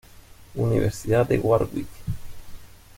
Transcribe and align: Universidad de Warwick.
Universidad 0.55 1.27
de 1.27 1.37
Warwick. 1.37 1.85